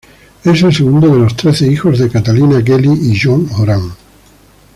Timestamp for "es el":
0.43-0.73